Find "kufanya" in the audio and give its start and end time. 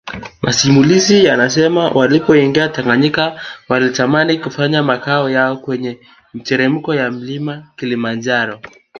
4.37-4.83